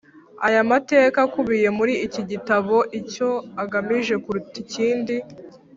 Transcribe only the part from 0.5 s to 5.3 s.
mateka akubiye muri iki gitabo, icyo agamije kuruta ikindi